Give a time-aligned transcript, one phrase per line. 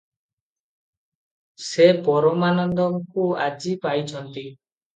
[1.67, 4.47] ସେ ପରମାନନ୍ଦଙ୍କୁ ଆଜି ପାଇଚନ୍ତି।